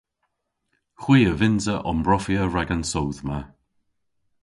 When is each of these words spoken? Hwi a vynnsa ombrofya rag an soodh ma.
Hwi 1.01 1.19
a 1.31 1.33
vynnsa 1.39 1.75
ombrofya 1.91 2.43
rag 2.53 2.69
an 2.75 2.83
soodh 2.91 3.21
ma. 3.27 3.39